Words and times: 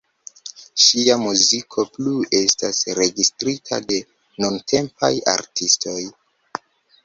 Ŝia 0.83 1.17
muziko 1.23 1.85
plu 1.97 2.15
estas 2.39 2.81
registrita 3.01 3.81
de 3.93 4.01
nuntempaj 4.41 5.15
artistoj. 5.39 5.99